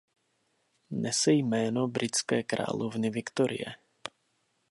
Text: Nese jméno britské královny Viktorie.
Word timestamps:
Nese 0.91 1.33
jméno 1.33 1.87
britské 1.87 2.43
královny 2.43 3.09
Viktorie. 3.09 3.75